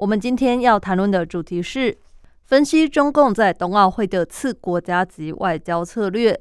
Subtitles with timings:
[0.00, 1.98] 我们今天要谈论的主题是
[2.44, 6.40] 分析中共在冬奥会的次国家级外交策略。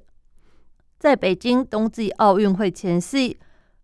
[0.97, 3.37] 在北京冬季奥运会前夕，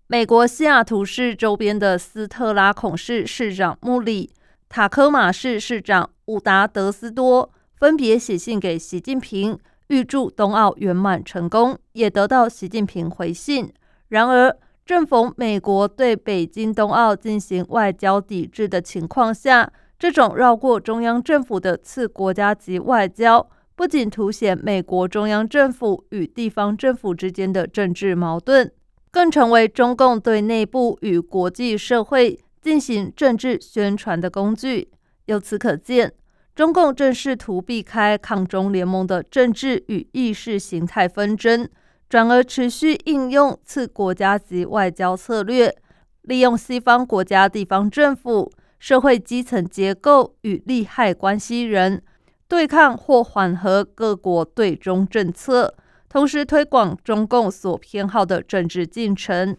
[0.08, 4.32] 美国西雅图市周边的斯特拉孔市市长穆里、
[4.70, 13.74] 塔科马市市长伍达德斯多分别写信给习近平，预祝冬奥圆满成功，也得到习近平回信。
[14.08, 28.72] 然而，正逢美国对北京冬奥进行外交抵制的情况下，这种绕过中央政府的次国家级外交，不仅凸显美国中央政府与地方政府之间的政治矛盾，
[29.10, 34.92] 更成为中共对内部与国际社会进行政治宣传的工具。
[35.26, 36.14] 由此可见，
[36.54, 41.68] 中共正试图避开抗中联盟的政治与意识形态纷争。
[42.08, 45.76] 转而持续应用次国家级外交策略，
[46.22, 52.02] 利用西方国家地方政府、社会基层结构与利害关系人
[52.48, 55.76] 对抗或缓和各国对中政策，
[56.08, 59.58] 同时推广中共所偏好的政治进程。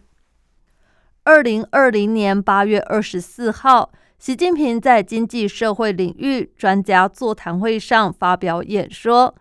[1.23, 9.35] 二零二零年八月二十四号，习近平在经济社会领域专家座谈会上发表演说，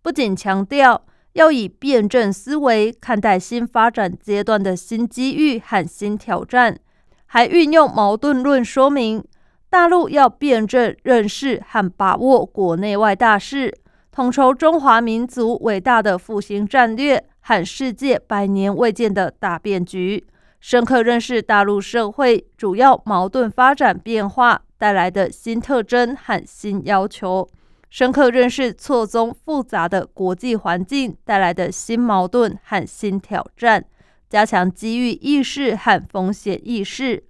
[0.00, 1.02] 不仅强调。
[1.36, 6.78] 要以辩证思维看待新发展阶段的新机遇和新挑战，
[7.26, 9.22] 还运用矛盾论说明，
[9.68, 13.70] 大陆要辩证认识和把握国内外大势，
[14.10, 20.26] 统筹中华民族伟大的复兴战略和世界百年未见的大变局，
[20.58, 27.46] 深刻认识大陆社会主要矛盾发展变化带来的新特征和新要求。
[27.88, 33.84] 深刻认识错综复杂的国际环境带来的新矛盾和新挑战，
[34.28, 37.24] 加强机遇意识和风险意识。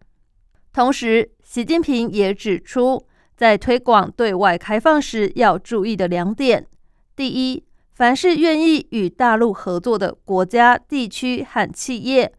[0.73, 3.07] 同时，习近平也指出，
[3.37, 6.67] 在推广对外开放时要注意的两点：
[7.15, 7.65] 第一，
[7.95, 12.33] 凡是愿意与大陆合作的国家、地区和企业，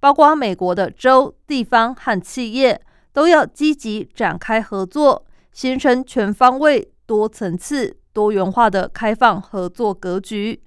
[0.00, 2.80] 包括美国的州、地方和企业，
[3.12, 6.93] 都要积极展开合作，形成全方位。
[7.06, 10.62] 多层次、多元化的开放合作格局。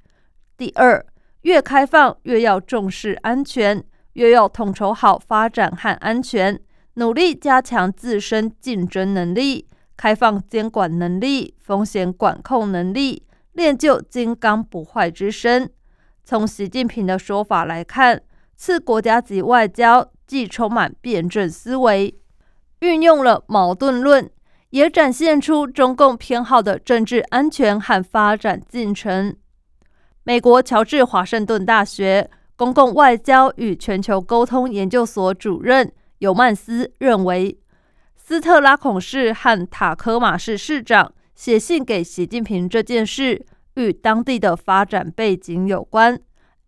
[0.57, 1.05] 第二，
[1.41, 3.83] 越开放越要重视安全，
[4.13, 6.59] 越要统筹好发展和安全，
[6.95, 13.23] 努力加强自身竞争能力、开放监管能力、风险管控能力，
[13.53, 15.69] 练就金刚不坏之身。
[16.23, 18.21] 从习近平的说法来看，
[18.55, 22.19] 次国家级外交既充满辩证思维，
[22.79, 24.29] 运用了矛盾论。
[24.71, 29.35] 也展现出中共偏好的政治安全和发展进程。
[30.23, 37.57] 美国乔治华盛顿大学公共外交与全球沟通研究所主任尤曼斯认为，
[38.15, 43.45] 斯特拉孔市和塔科马市市长写信给习近平这件事，
[43.75, 46.19] 与当地的发展背景有关。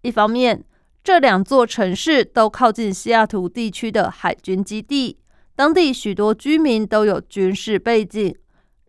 [0.03, 0.63] 一方面，
[1.03, 5.17] 这两座城市都靠近西雅图地区的海军基地。
[5.59, 8.33] 当地许多居民都有军事背景，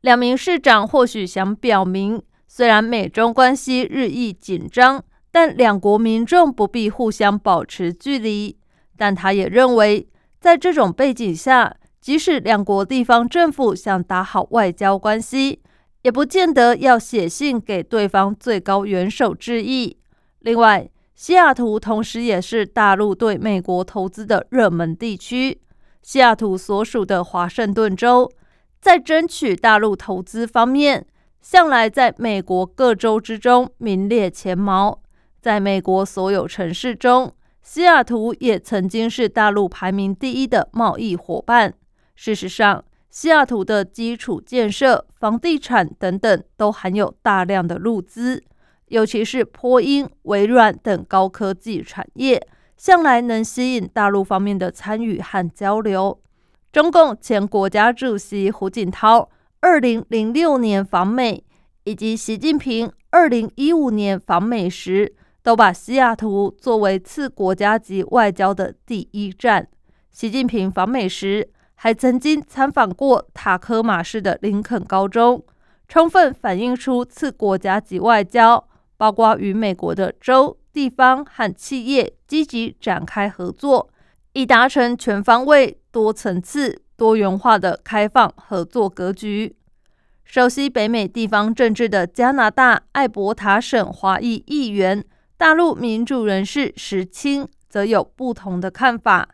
[0.02, 8.56] 两名市长或许想表明，虽然美中关系日益紧张，但两国民众不必互相保持距离。
[8.96, 10.06] 但他也认为，
[10.38, 15.60] 在这种背景下，即使两国地方政府想打好外交关系，
[16.02, 19.96] 也不见得要写信给对方最高元首致意。
[20.38, 25.60] 另外，西雅图同时也是大陆对美国投资的热门地区。
[26.02, 28.30] 西雅图所属的华盛顿州，
[28.80, 31.06] 在争取大陆投资方面，
[31.40, 35.02] 向来在美国各州之中名列前茅。
[35.40, 41.72] 在美国所有城市中，西雅图也曾经是大陆排名第一的贸易伙伴。
[42.14, 48.42] 事实上，西雅图的基础建设、房地产等等，都含有大量的陆资，
[48.88, 52.46] 尤其是波音、微软等高科技产业。
[52.80, 56.18] 向来能吸引大陆方面的参与和交流。
[56.72, 59.28] 中共前国家主席胡锦涛
[59.60, 61.44] 二零零六年访美，
[61.84, 69.68] 以及习近平二零一五年访美时，都把西雅图作为次国家级外交的第一站。
[70.10, 75.44] 习近平访美时，还曾经参访过塔科马市的林肯高中，
[75.86, 78.66] 充分反映出次国家级外交，
[78.96, 83.90] 包括与美国的州、地方和企业积极展开合作，
[84.32, 89.56] 以达成全方位、多层次、多元化的开放合作格局。
[90.24, 95.04] 熟悉北美地方政治的加拿大艾伯塔省华裔议员、
[95.36, 99.30] 大陆民主人士石青则有不同的看法。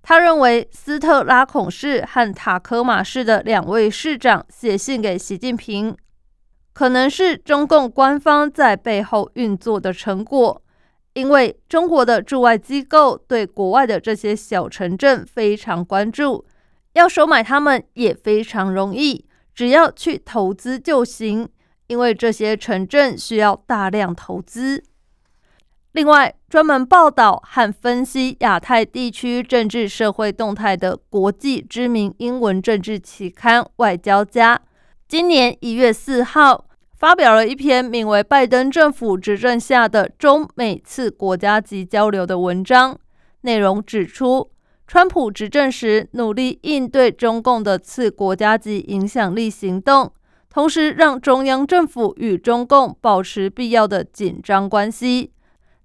[0.00, 5.96] 他认为，斯特拉孔市和塔科马市的两位市长写信给习近平，
[6.74, 10.60] 可能是中共官方在背后运作的成果。
[11.14, 16.44] 因为中国的驻外机构对国外的这些小城镇非常关注，
[16.94, 19.24] 要收买他们也非常容易。
[19.54, 21.48] 只要去投资就行，
[21.86, 24.82] 因为这些城镇需要大量投资。
[25.92, 34.56] 另外，专门报道和分析亚太地区政治社会动态的国际知名英文政治期刊《外交家》，
[35.16, 36.64] 今年一月四号
[36.96, 42.98] 发表了一篇名为《拜登政府执政下的中美次国家级交流》的文章，
[43.42, 44.50] 内容指出。
[44.88, 50.12] 川普执政时，努力应对中共的次国家级影响力行动，
[50.50, 55.30] 同时让中央政府与中共保持必要的紧张关系。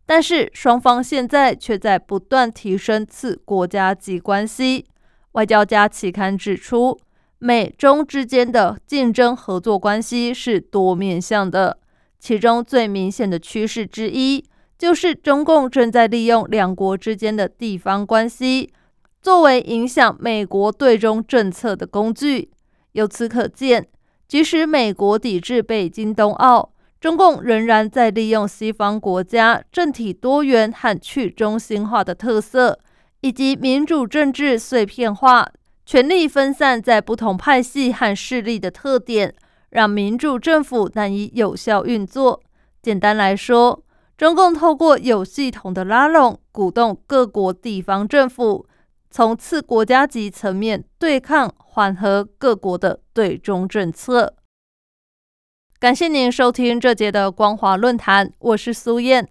[0.08, 4.88] 但是，双方现在却在不断提升次国家级关系。
[5.34, 7.00] 外交家期刊指出，
[7.40, 11.80] 美中之间的竞争合作关系是多面向的，
[12.20, 14.44] 其中最明显的趋势之一，
[14.78, 18.74] 就是中共正在利用两国之间的地方关系。
[19.22, 22.52] 作为影响美国对中政策的工具，
[22.92, 23.88] 由此可见，
[24.28, 32.80] 即使美国抵制北京冬奥，中共仍然在利用西方国家政体多元和去中心化的特色，
[33.22, 35.50] 以及民主政治碎片化、
[35.90, 39.34] 权力分散在不同派系和势力的特点，
[39.72, 42.44] 让民主政府难以有效运作。
[42.80, 43.84] 简单来说，
[44.16, 48.68] 中共透过有系统的拉拢，鼓动各国地方政府。
[49.10, 54.36] 从次国家级层面对抗缓和各国的对中政策。
[55.80, 59.28] 感谢您收听这节的光华论坛，我是苏燕。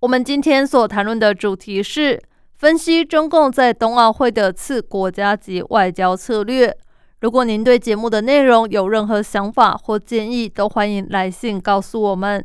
[0.00, 2.18] 我们今天所谈论的主题是
[2.62, 6.72] 分析中共在冬奥会的次国家级外交策略。
[7.20, 12.44] 如果您对节目的内容有任何想法或建议，都欢迎来信告诉我们。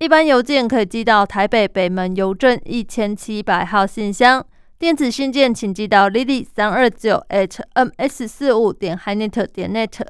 [0.00, 4.44] 一般邮件可以寄到台北北门邮政一千七百号信箱。
[4.80, 10.04] 电子信件请寄到 lily 三二九 at ms 四五点 hinet 点 net。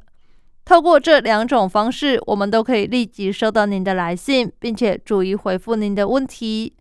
[0.65, 6.73] 透过这两种方式，我们都可以立即收到您的来信，并且逐一回复您的问题。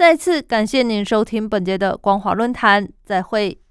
[0.00, 3.58] 再次感谢您收听本节的光华论坛，再会。